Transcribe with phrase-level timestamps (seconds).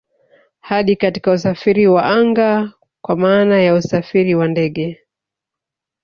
[0.61, 4.99] Hadi katika usafiri wa anga kwa maana ya usafiri wa ndege